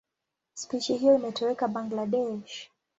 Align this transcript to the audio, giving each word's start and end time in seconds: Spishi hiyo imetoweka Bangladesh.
Spishi 0.53 0.97
hiyo 0.97 1.15
imetoweka 1.15 1.67
Bangladesh. 1.67 2.69